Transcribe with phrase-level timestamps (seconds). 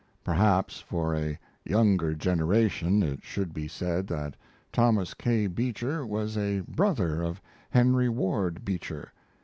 [0.23, 4.35] [Perhaps for a younger generation it should be said that
[4.73, 5.45] Thomas K.
[5.45, 7.39] Beecher was a brother of
[7.69, 9.13] Henry Ward Beecher.